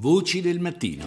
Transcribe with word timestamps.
Voci 0.00 0.40
del 0.40 0.60
mattino. 0.60 1.06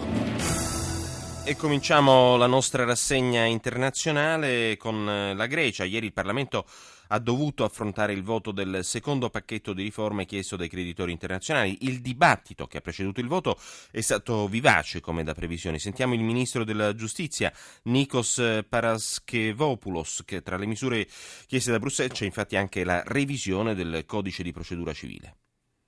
E 1.46 1.56
cominciamo 1.56 2.36
la 2.36 2.46
nostra 2.46 2.84
rassegna 2.84 3.46
internazionale 3.46 4.76
con 4.76 5.08
eh, 5.08 5.34
la 5.34 5.46
Grecia. 5.46 5.84
Ieri 5.84 6.04
il 6.04 6.12
Parlamento 6.12 6.66
ha 7.08 7.18
dovuto 7.18 7.64
affrontare 7.64 8.12
il 8.12 8.22
voto 8.22 8.52
del 8.52 8.84
secondo 8.84 9.30
pacchetto 9.30 9.72
di 9.72 9.82
riforme 9.82 10.26
chiesto 10.26 10.56
dai 10.56 10.68
creditori 10.68 11.10
internazionali. 11.10 11.78
Il 11.86 12.02
dibattito 12.02 12.66
che 12.66 12.76
ha 12.76 12.80
preceduto 12.82 13.20
il 13.20 13.28
voto 13.28 13.58
è 13.90 14.02
stato 14.02 14.46
vivace 14.46 15.00
come 15.00 15.24
da 15.24 15.32
previsioni. 15.32 15.78
Sentiamo 15.78 16.12
il 16.12 16.20
ministro 16.20 16.62
della 16.62 16.94
giustizia 16.94 17.50
Nikos 17.84 18.60
Paraschevopoulos 18.68 20.22
che 20.26 20.42
tra 20.42 20.58
le 20.58 20.66
misure 20.66 21.08
chieste 21.46 21.70
da 21.70 21.78
Bruxelles 21.78 22.12
c'è 22.12 22.26
infatti 22.26 22.56
anche 22.56 22.84
la 22.84 23.02
revisione 23.06 23.74
del 23.74 24.04
codice 24.04 24.42
di 24.42 24.52
procedura 24.52 24.92
civile. 24.92 25.36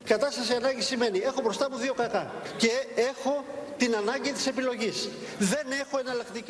Κατάσταση 0.07 0.55
ανάγκης 0.55 0.86
σημαίνει 0.86 1.18
έχω 1.18 1.41
μπροστά 1.43 1.71
μου 1.71 1.77
δύο 1.77 1.95
κακά 1.95 2.32
και 2.57 2.71
έχω 2.95 3.45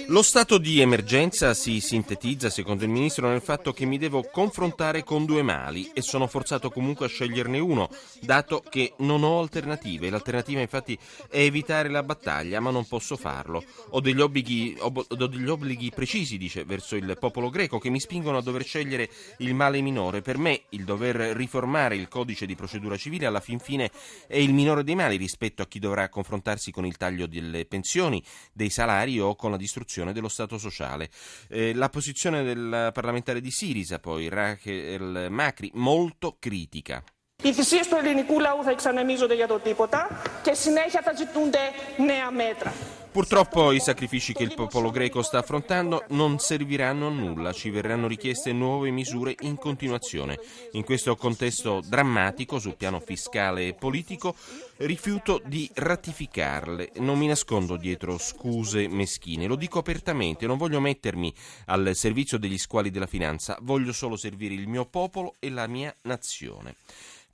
Lo 0.06 0.22
stato 0.22 0.58
di 0.58 0.80
emergenza 0.80 1.54
si 1.54 1.80
sintetizza, 1.80 2.50
secondo 2.50 2.84
il 2.84 2.90
ministro, 2.90 3.28
nel 3.28 3.40
fatto 3.40 3.72
che 3.72 3.84
mi 3.84 3.98
devo 3.98 4.22
confrontare 4.30 5.02
con 5.02 5.24
due 5.24 5.42
mali 5.42 5.90
e 5.92 6.02
sono 6.02 6.26
forzato 6.26 6.70
comunque 6.70 7.06
a 7.06 7.08
sceglierne 7.08 7.58
uno, 7.58 7.88
dato 8.20 8.62
che 8.68 8.94
non 8.98 9.22
ho 9.22 9.40
alternative. 9.40 10.10
L'alternativa 10.10 10.60
infatti 10.60 10.98
è 11.28 11.38
evitare 11.38 11.88
la 11.88 12.02
battaglia, 12.02 12.60
ma 12.60 12.70
non 12.70 12.86
posso 12.86 13.16
farlo. 13.16 13.64
Ho 13.90 14.00
degli 14.00 14.20
obblighi, 14.20 14.76
ob- 14.80 15.04
ho 15.08 15.26
degli 15.26 15.48
obblighi 15.48 15.90
precisi, 15.90 16.38
dice, 16.38 16.64
verso 16.64 16.96
il 16.96 17.16
popolo 17.18 17.50
greco 17.50 17.78
che 17.78 17.90
mi 17.90 18.00
spingono 18.00 18.38
a 18.38 18.42
dover 18.42 18.64
scegliere 18.64 19.08
il 19.38 19.54
male 19.54 19.80
minore. 19.80 20.22
Per 20.22 20.38
me 20.38 20.62
il 20.70 20.84
dover 20.84 21.16
riformare 21.16 21.96
il 21.96 22.08
codice 22.08 22.46
di 22.46 22.54
procedura 22.54 22.96
civile 22.96 23.26
alla 23.26 23.40
fin 23.40 23.58
fine 23.58 23.90
è 24.26 24.36
il 24.36 24.52
minore 24.52 24.84
dei 24.84 24.94
mali 24.94 25.16
rispetto 25.16 25.62
a 25.62 25.66
chi 25.66 25.78
dovrà 25.78 26.08
confrontarsi 26.08 26.70
con 26.70 26.86
il 26.86 26.96
taglio 26.96 27.23
delle 27.23 27.65
pensioni, 27.65 28.21
dei 28.51 28.69
salari 28.69 29.19
o 29.19 29.35
con 29.35 29.51
la 29.51 29.57
distruzione 29.57 30.11
dello 30.11 30.27
Stato 30.27 30.57
sociale. 30.57 31.09
Eh, 31.47 31.73
la 31.73 31.89
posizione 31.89 32.43
del 32.43 32.91
parlamentare 32.93 33.41
di 33.41 33.51
Sirisa, 33.51 33.99
poi, 33.99 34.27
Rachel 34.27 35.27
Macri, 35.29 35.71
molto 35.73 36.35
critica. 36.39 37.03
Οι 37.43 37.53
θυσίες 37.53 37.87
του 37.87 37.95
ελληνικού 37.95 38.39
λαού 38.39 38.63
θα 38.63 38.71
εξανεμίζονται 38.71 39.35
για 39.35 39.47
το 39.47 39.59
τίποτα 39.59 40.21
και 40.43 40.53
συνέχεια 40.53 41.01
θα 41.01 41.13
ζητούνται 41.13 41.59
νέα 41.97 42.31
μέτρα. 42.31 42.73
Purtroppo 43.14 43.70
i 43.70 43.78
sacrifici 43.78 44.32
che 44.32 44.42
il 44.42 44.54
popolo 44.56 44.90
greco 44.90 45.22
sta 45.22 45.38
affrontando 45.38 46.02
non 46.08 46.40
serviranno 46.40 47.06
a 47.06 47.10
nulla, 47.10 47.52
ci 47.52 47.70
verranno 47.70 48.08
richieste 48.08 48.52
nuove 48.52 48.90
misure 48.90 49.36
in 49.42 49.56
continuazione. 49.56 50.36
In 50.72 50.82
questo 50.82 51.14
contesto 51.14 51.80
drammatico 51.86 52.58
sul 52.58 52.74
piano 52.74 52.98
fiscale 52.98 53.68
e 53.68 53.74
politico 53.74 54.34
rifiuto 54.78 55.40
di 55.46 55.70
ratificarle, 55.72 56.90
non 56.96 57.16
mi 57.16 57.28
nascondo 57.28 57.76
dietro 57.76 58.18
scuse 58.18 58.88
meschine, 58.88 59.46
lo 59.46 59.54
dico 59.54 59.78
apertamente, 59.78 60.48
non 60.48 60.58
voglio 60.58 60.80
mettermi 60.80 61.32
al 61.66 61.92
servizio 61.94 62.36
degli 62.36 62.58
squali 62.58 62.90
della 62.90 63.06
finanza, 63.06 63.56
voglio 63.60 63.92
solo 63.92 64.16
servire 64.16 64.54
il 64.54 64.66
mio 64.66 64.86
popolo 64.86 65.36
e 65.38 65.50
la 65.50 65.68
mia 65.68 65.94
nazione. 66.02 66.74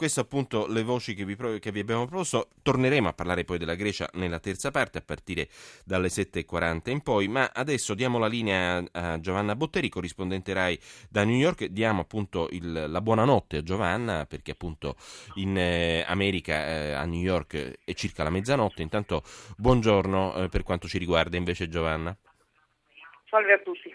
Queste 0.01 0.21
appunto 0.21 0.67
le 0.67 0.83
voci 0.83 1.13
che 1.13 1.27
vi, 1.27 1.37
che 1.59 1.71
vi, 1.71 1.81
abbiamo 1.81 2.07
proposto. 2.07 2.49
Torneremo 2.63 3.09
a 3.09 3.13
parlare 3.13 3.45
poi 3.45 3.59
della 3.59 3.75
Grecia 3.75 4.09
nella 4.15 4.39
terza 4.39 4.71
parte 4.71 4.97
a 4.97 5.03
partire 5.03 5.47
dalle 5.85 6.09
7.40 6.09 6.89
in 6.89 7.03
poi, 7.03 7.29
ma 7.29 7.51
adesso 7.53 7.93
diamo 7.93 8.17
la 8.17 8.27
linea 8.27 8.83
a 8.93 9.21
Giovanna 9.21 9.55
Botteri, 9.55 9.91
corrispondente 9.91 10.55
RAI 10.55 10.81
da 11.11 11.23
New 11.25 11.37
York. 11.37 11.67
Diamo 11.67 12.01
appunto 12.01 12.49
il, 12.53 12.87
la 12.89 13.01
buonanotte 13.03 13.59
a 13.59 13.63
Giovanna 13.63 14.25
perché 14.25 14.53
appunto 14.53 14.97
in 15.35 15.59
eh, 15.59 16.03
America, 16.09 16.67
eh, 16.67 16.93
a 16.93 17.05
New 17.05 17.21
York, 17.21 17.81
è 17.85 17.93
circa 17.93 18.23
la 18.23 18.31
mezzanotte. 18.31 18.81
Intanto 18.81 19.23
buongiorno 19.59 20.35
eh, 20.35 20.49
per 20.49 20.63
quanto 20.63 20.89
ci 20.89 20.97
riguarda 20.97 21.37
invece 21.37 21.69
Giovanna. 21.69 22.17
Salve 23.31 23.53
a 23.53 23.59
tutti. 23.59 23.95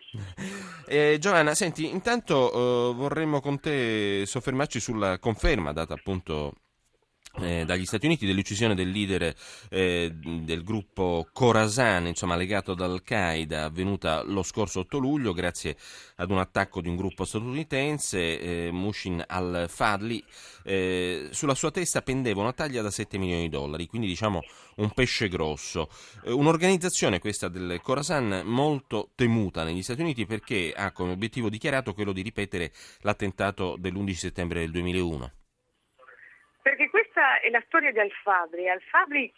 Eh, 0.88 1.18
Giovanna, 1.20 1.56
senti, 1.56 1.90
intanto 1.90 2.52
eh, 2.52 2.94
vorremmo 2.94 3.42
con 3.42 3.60
te 3.60 4.24
soffermarci 4.26 4.80
sulla 4.80 5.20
conferma 5.20 5.74
data 5.74 5.94
appunto 5.94 6.54
eh, 7.40 7.66
dagli 7.66 7.86
Stati 7.86 8.06
Uniti 8.06 8.26
dell'uccisione 8.26 8.76
del 8.76 8.90
leader 8.90 9.34
eh, 9.70 10.12
del 10.14 10.64
gruppo 10.64 11.28
Khorasan, 11.32 12.08
insomma 12.08 12.36
legato 12.36 12.72
ad 12.72 12.82
Al-Qaeda, 12.82 13.66
avvenuta 13.66 14.24
lo 14.24 14.44
scorso 14.44 14.82
8 14.82 14.98
luglio 14.98 15.34
grazie 15.34 15.76
ad 16.16 16.32
un 16.32 16.40
attacco 16.40 16.82
di 16.82 16.88
un 16.88 16.96
gruppo 16.96 17.26
statunitense, 17.26 18.40
eh, 18.40 18.72
Mushin 18.72 19.24
al-Fadli. 19.26 20.24
Eh, 20.64 21.30
sulla 21.32 21.56
sua 21.56 21.72
testa 21.72 22.02
pendeva 22.02 22.42
una 22.42 22.54
taglia 22.54 22.82
da 22.82 22.92
7 22.92 23.18
milioni 23.18 23.44
di 23.44 23.50
dollari, 23.50 23.88
quindi 23.88 24.08
diciamo 24.08 24.42
un 24.78 24.92
pesce 24.92 25.28
grosso. 25.28 25.90
Eh, 26.24 26.32
un'organizzazione 26.32 27.20
questa 27.20 27.48
del 27.48 27.80
Khorasan 27.82 28.44
molto 28.46 29.12
temuta 29.16 29.64
negli 29.64 29.84
Stati 29.84 30.02
Uniti 30.02 30.26
perché 30.26 30.74
ha 30.76 30.92
come 30.92 31.12
obiettivo 31.12 31.50
dichiarato 31.50 31.94
quello 31.94 32.12
di 32.12 32.22
ripetere 32.22 32.72
l'attentato 33.02 33.76
dell'11 33.78 34.14
settembre 34.14 34.62
del 34.62 34.72
2001. 34.72 35.32
Perché 36.66 36.90
questa 36.90 37.42
è 37.42 37.52
la 37.52 37.62
storia 37.68 37.92
di 37.92 38.00
Al-Fabri. 38.00 38.68
Al-Fabri 38.68 39.32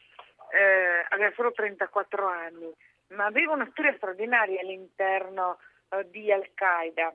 eh, 0.54 1.06
aveva 1.10 1.30
solo 1.36 1.52
34 1.52 2.26
anni, 2.26 2.74
ma 3.08 3.26
aveva 3.26 3.52
una 3.52 3.68
storia 3.72 3.94
straordinaria 3.98 4.62
all'interno 4.62 5.60
eh, 5.90 6.10
di 6.10 6.32
Al-Qaeda. 6.32 7.14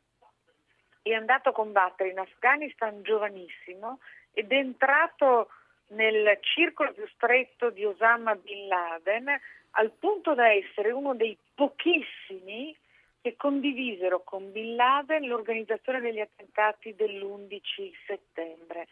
È 1.01 1.15
andato 1.15 1.49
a 1.49 1.53
combattere 1.53 2.11
in 2.11 2.19
Afghanistan 2.19 3.01
giovanissimo 3.01 4.01
ed 4.35 4.53
è 4.53 4.57
entrato 4.57 5.49
nel 5.93 6.37
circolo 6.43 6.93
più 6.93 7.09
stretto 7.15 7.71
di 7.71 7.87
Osama 7.87 8.35
Bin 8.35 8.67
Laden 8.67 9.41
al 9.71 9.93
punto 9.93 10.35
da 10.35 10.53
essere 10.53 10.91
uno 10.91 11.15
dei 11.15 11.35
pochissimi 11.55 12.77
che 13.23 13.35
condivisero 13.35 14.21
con 14.21 14.53
Bin 14.53 14.77
Laden 14.77 15.27
l'organizzazione 15.27 16.01
degli 16.01 16.21
attentati 16.21 16.95
dell'11 16.95 17.93
settembre 18.07 18.89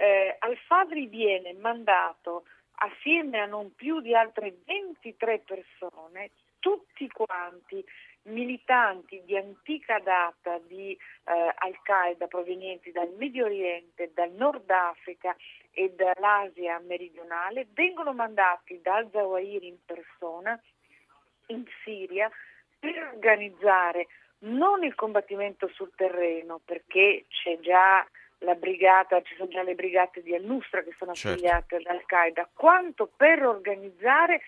eh, 0.00 0.36
Al-Fadri 0.38 1.06
viene 1.06 1.52
mandato 1.52 2.44
assieme 2.76 3.38
a 3.40 3.46
non 3.46 3.74
più 3.74 4.00
di 4.00 4.14
altre 4.14 4.56
23 4.64 5.40
persone, 5.40 6.30
tutti 6.58 7.06
quanti 7.08 7.84
militanti 8.22 9.22
di 9.24 9.36
antica 9.36 9.98
data 9.98 10.58
di 10.66 10.92
eh, 10.92 11.54
Al-Qaeda 11.54 12.26
provenienti 12.28 12.90
dal 12.92 13.12
Medio 13.18 13.44
Oriente, 13.44 14.10
dal 14.14 14.30
Nord 14.30 14.70
Africa 14.70 15.36
e 15.70 15.94
dall'Asia 15.94 16.78
meridionale, 16.78 17.66
vengono 17.74 18.14
mandati 18.14 18.80
da 18.80 18.96
Al-Zawahiri 18.96 19.66
in 19.66 19.84
persona 19.84 20.58
in 21.48 21.64
Siria 21.84 22.30
per 22.78 23.10
organizzare 23.12 24.06
non 24.40 24.82
il 24.82 24.94
combattimento 24.94 25.68
sul 25.68 25.92
terreno, 25.94 26.60
perché 26.64 27.26
c'è 27.28 27.58
già 27.60 28.06
la 28.40 28.54
brigata, 28.54 29.20
ci 29.22 29.34
sono 29.36 29.48
già 29.48 29.62
le 29.62 29.74
brigate 29.74 30.22
di 30.22 30.34
Al-Nusra 30.34 30.82
che 30.82 30.94
sono 30.98 31.14
Certo. 31.14 31.36
affiliate 31.36 31.76
ad 31.76 31.86
Al-Qaeda, 31.86 32.48
quanto 32.54 33.10
per 33.16 33.44
organizzare 33.44 34.42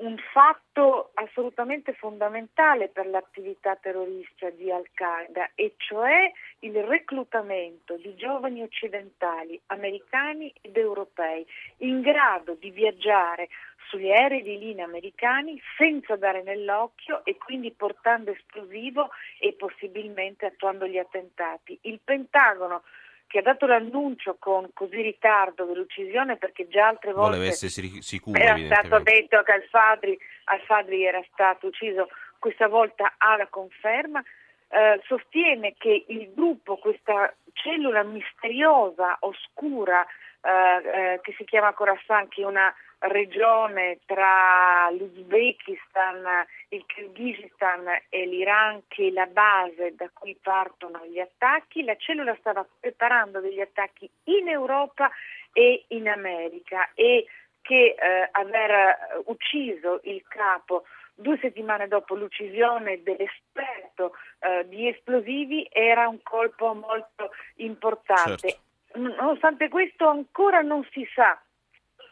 un 0.00 0.16
fatto 0.32 1.10
assolutamente 1.14 1.92
fondamentale 1.92 2.88
per 2.88 3.06
l'attività 3.06 3.76
terrorista 3.76 4.48
di 4.48 4.70
Al-Qaeda, 4.70 5.50
e 5.54 5.74
cioè 5.76 6.30
il 6.60 6.82
reclutamento 6.84 7.96
di 7.96 8.14
giovani 8.14 8.62
occidentali, 8.62 9.60
americani 9.66 10.52
ed 10.62 10.76
europei, 10.76 11.46
in 11.78 12.00
grado 12.00 12.54
di 12.54 12.70
viaggiare 12.70 13.48
sugli 13.88 14.10
aerei 14.10 14.42
di 14.42 14.58
linea 14.58 14.84
americani 14.84 15.60
senza 15.76 16.16
dare 16.16 16.42
nell'occhio 16.42 17.24
e 17.24 17.36
quindi 17.36 17.70
portando 17.72 18.30
esplosivo 18.30 19.10
e 19.38 19.52
possibilmente 19.52 20.46
attuando 20.46 20.86
gli 20.86 20.96
attentati. 20.98 21.76
Il 21.82 22.00
Pentagono 22.02 22.84
che 23.30 23.38
ha 23.38 23.42
dato 23.42 23.66
l'annuncio 23.66 24.34
con 24.40 24.68
così 24.74 25.00
ritardo 25.02 25.64
dell'uccisione 25.64 26.36
perché 26.36 26.66
già 26.66 26.88
altre 26.88 27.12
volte 27.12 27.36
Voleva 27.36 27.52
essere 27.52 27.70
sic- 27.70 28.02
sicuro, 28.02 28.36
era 28.36 28.58
stato 28.58 28.98
detto 28.98 29.40
che 29.42 29.52
Al-Fadri, 29.52 30.18
Al-Fadri 30.46 31.04
era 31.04 31.22
stato 31.30 31.68
ucciso, 31.68 32.08
questa 32.40 32.66
volta 32.66 33.14
ha 33.18 33.36
la 33.36 33.46
conferma, 33.46 34.20
eh, 34.68 35.00
sostiene 35.04 35.74
che 35.78 36.06
il 36.08 36.32
gruppo, 36.34 36.78
questa 36.78 37.32
cellula 37.52 38.02
misteriosa, 38.02 39.16
oscura, 39.20 40.04
eh, 40.42 41.12
eh, 41.12 41.20
che 41.22 41.32
si 41.36 41.44
chiama 41.44 41.72
Khorasan, 41.72 42.26
che 42.26 42.42
è 42.42 42.44
una 42.44 42.74
regione 43.00 43.98
tra 44.04 44.90
l'Uzbekistan, 44.90 46.46
il 46.68 46.84
Kirghizistan 46.86 47.86
e 48.08 48.26
l'Iran, 48.26 48.82
che 48.88 49.08
è 49.08 49.10
la 49.10 49.26
base 49.26 49.94
da 49.94 50.08
cui 50.12 50.36
partono 50.40 51.04
gli 51.06 51.18
attacchi, 51.18 51.82
la 51.82 51.96
cellula 51.96 52.36
stava 52.40 52.66
preparando 52.78 53.40
degli 53.40 53.60
attacchi 53.60 54.08
in 54.24 54.48
Europa 54.48 55.10
e 55.52 55.84
in 55.88 56.08
America 56.08 56.90
e 56.94 57.26
che 57.62 57.94
eh, 57.98 58.28
aver 58.32 59.22
ucciso 59.26 60.00
il 60.04 60.22
capo 60.28 60.84
due 61.14 61.38
settimane 61.38 61.86
dopo 61.88 62.14
l'uccisione 62.14 63.02
dell'esperto 63.02 64.14
eh, 64.38 64.66
di 64.68 64.88
esplosivi 64.88 65.68
era 65.70 66.08
un 66.08 66.22
colpo 66.22 66.74
molto 66.74 67.30
importante. 67.56 68.48
Certo. 68.48 68.68
Nonostante 68.92 69.68
questo 69.68 70.08
ancora 70.08 70.62
non 70.62 70.86
si 70.90 71.06
sa 71.14 71.38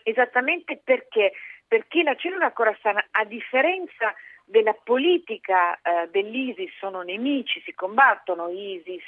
esattamente 0.08 0.80
perché 0.82 1.32
perché 1.68 2.02
la 2.02 2.16
cellula 2.16 2.50
Khorasan, 2.52 2.96
a 3.10 3.24
differenza 3.24 4.14
della 4.46 4.72
politica 4.72 5.74
eh, 5.74 6.08
dell'ISIS, 6.10 6.72
sono 6.78 7.02
nemici, 7.02 7.60
si 7.60 7.74
combattono 7.74 8.48
ISIS 8.48 9.04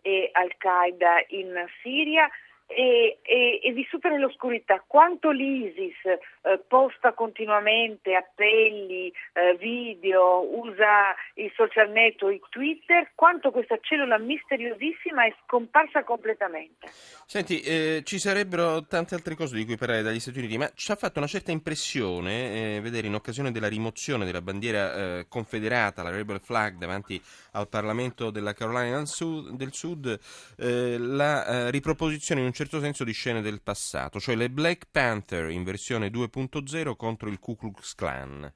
e 0.00 0.30
Al-Qaeda 0.32 1.22
in 1.28 1.66
Siria, 1.82 2.28
e, 2.68 3.18
e, 3.22 3.60
e 3.62 3.72
vissuta 3.72 4.10
nell'oscurità. 4.10 4.84
Quanto 4.86 5.30
l'ISIS 5.30 6.04
eh, 6.04 6.58
posta 6.68 7.14
continuamente 7.14 8.14
appelli, 8.14 9.12
eh, 9.32 9.56
video, 9.56 10.46
usa 10.60 11.14
i 11.34 11.50
social 11.56 11.90
network, 11.90 12.48
Twitter, 12.50 13.10
quanto 13.14 13.50
questa 13.50 13.78
cellula 13.80 14.18
misteriosissima 14.18 15.24
è 15.24 15.34
scomparsa 15.44 16.04
completamente. 16.04 16.88
Senti, 17.26 17.60
eh, 17.60 18.02
ci 18.04 18.18
sarebbero 18.18 18.86
tante 18.86 19.14
altre 19.14 19.34
cose 19.34 19.56
di 19.56 19.64
cui 19.64 19.76
parlare 19.76 20.02
dagli 20.02 20.20
Stati 20.20 20.38
Uniti, 20.38 20.58
ma 20.58 20.70
ci 20.74 20.92
ha 20.92 20.96
fatto 20.96 21.18
una 21.18 21.26
certa 21.26 21.50
impressione 21.50 22.76
eh, 22.76 22.80
vedere 22.82 23.06
in 23.06 23.14
occasione 23.14 23.50
della 23.50 23.68
rimozione 23.68 24.26
della 24.26 24.42
bandiera 24.42 24.94
eh, 24.94 25.26
confederata, 25.28 26.02
la 26.02 26.10
Rebel 26.10 26.40
Flag, 26.40 26.76
davanti 26.76 27.20
al 27.52 27.68
Parlamento 27.68 28.30
della 28.30 28.52
Carolina 28.52 28.98
del 28.98 29.06
Sud, 29.06 29.56
del 29.56 29.72
Sud 29.72 30.18
eh, 30.58 30.96
la 30.98 31.70
riproposizione 31.70 32.40
in 32.40 32.46
un 32.48 32.52
certo 32.58 32.80
senso 32.80 33.04
di 33.04 33.12
scene 33.12 33.40
del 33.40 33.62
passato, 33.62 34.18
cioè 34.18 34.34
le 34.34 34.50
Black 34.50 34.88
Panther 34.90 35.48
in 35.50 35.62
versione 35.62 36.08
2.0 36.08 36.96
contro 36.96 37.28
il 37.28 37.38
Ku 37.38 37.54
Klux 37.54 37.94
Klan. 37.94 38.52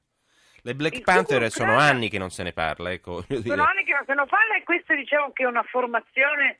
Le 0.61 0.75
Black 0.75 0.95
il 0.95 1.03
Panther 1.03 1.49
sono 1.49 1.77
anni 1.77 2.09
che 2.09 2.17
non 2.17 2.29
se 2.29 2.43
ne 2.43 2.51
parla, 2.51 2.91
ecco. 2.91 3.23
Sono 3.23 3.63
anni 3.63 3.85
che 3.85 3.93
non 3.93 4.03
se 4.05 4.13
ne 4.13 4.25
parla 4.25 4.57
e 4.57 4.63
questo 4.63 4.93
diciamo 4.93 5.31
che 5.31 5.43
è 5.43 5.45
una 5.45 5.63
formazione 5.63 6.59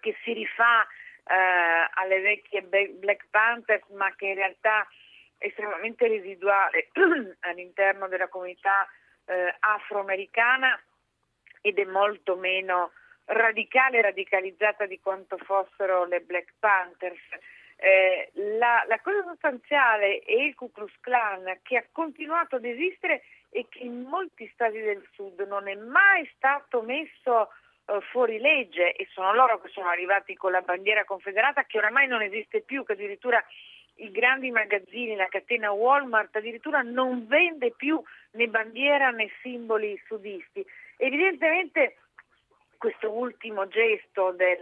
che 0.00 0.14
si 0.22 0.34
rifà 0.34 0.82
eh, 0.82 1.88
alle 1.94 2.20
vecchie 2.20 2.60
Black 2.60 3.24
Panther, 3.30 3.82
ma 3.94 4.14
che 4.14 4.26
in 4.26 4.34
realtà 4.34 4.86
è 5.38 5.46
estremamente 5.46 6.06
residuale 6.08 6.90
all'interno 7.40 8.06
della 8.06 8.28
comunità 8.28 8.86
eh, 9.24 9.56
afroamericana 9.60 10.78
ed 11.62 11.78
è 11.78 11.84
molto 11.86 12.36
meno 12.36 12.92
radicale 13.26 14.02
radicalizzata 14.02 14.86
di 14.86 15.00
quanto 15.00 15.36
fossero 15.38 16.04
le 16.04 16.20
Black 16.20 16.54
Panthers. 16.58 17.20
Eh, 17.76 18.30
la, 18.58 18.84
la, 18.86 19.00
cosa 19.00 19.22
sostanziale 19.24 20.20
è 20.20 20.32
il 20.32 20.54
Ku 20.54 20.70
Klux 20.70 20.92
Klan 21.00 21.58
che 21.62 21.76
ha 21.76 21.84
continuato 21.90 22.56
ad 22.56 22.64
esistere 22.64 23.22
e 23.50 23.66
che 23.68 23.80
in 23.80 24.02
molti 24.02 24.48
stati 24.54 24.80
del 24.80 25.06
sud 25.12 25.40
non 25.40 25.68
è 25.68 25.74
mai 25.74 26.28
stato 26.36 26.82
messo 26.82 27.50
eh, 27.86 28.00
fuori 28.10 28.38
legge 28.38 28.92
e 28.92 29.06
sono 29.10 29.34
loro 29.34 29.60
che 29.60 29.68
sono 29.68 29.88
arrivati 29.88 30.34
con 30.34 30.52
la 30.52 30.62
bandiera 30.62 31.04
confederata 31.04 31.64
che 31.64 31.78
oramai 31.78 32.06
non 32.06 32.22
esiste 32.22 32.60
più, 32.60 32.84
che 32.84 32.92
addirittura 32.92 33.44
i 33.96 34.10
grandi 34.10 34.50
magazzini, 34.50 35.14
la 35.14 35.28
catena 35.28 35.70
Walmart 35.70 36.34
addirittura 36.36 36.82
non 36.82 37.26
vende 37.26 37.72
più 37.72 38.02
né 38.32 38.46
bandiera 38.48 39.10
né 39.10 39.30
simboli 39.42 40.00
sudisti. 40.06 40.64
Evidentemente 40.96 41.96
questo 42.84 43.10
ultimo 43.10 43.66
gesto 43.66 44.32
del, 44.32 44.60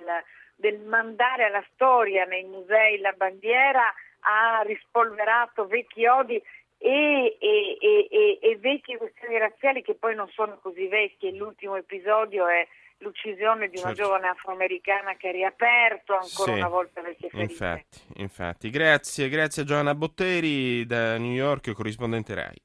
del 0.55 0.79
mandare 0.79 1.47
alla 1.47 1.65
storia 1.75 2.25
nei 2.25 2.45
musei 2.45 3.01
la 3.01 3.11
bandiera 3.17 3.93
ha 4.21 4.63
rispolverato 4.65 5.67
vecchi 5.67 6.07
odi 6.07 6.41
e, 6.79 7.37
e, 7.41 7.79
e, 7.81 8.39
e, 8.41 8.57
vecchie 8.59 8.97
questioni 8.97 9.39
razziali 9.39 9.83
che 9.83 9.95
poi 9.95 10.15
non 10.15 10.29
sono 10.29 10.57
così 10.63 10.87
vecchie. 10.87 11.33
L'ultimo 11.33 11.75
episodio 11.75 12.47
è 12.47 12.65
l'uccisione 12.99 13.69
di 13.69 13.79
una 13.79 13.89
certo. 13.89 14.03
giovane 14.03 14.29
afroamericana 14.29 15.17
che 15.17 15.29
ha 15.29 15.33
riaperto 15.33 16.13
ancora 16.13 16.53
sì, 16.53 16.59
una 16.59 16.69
volta 16.69 17.03
vecchie 17.03 17.29
ferite. 17.29 17.53
Infatti, 17.53 18.01
infatti. 18.19 18.71
Grazie, 18.71 19.29
grazie 19.29 19.63
a 19.63 19.65
Giovanna 19.65 19.97
Botteri 19.97 20.87
da 20.87 21.19
New 21.19 21.33
York, 21.33 21.73
corrispondente 21.73 22.35
RAI. 22.35 22.61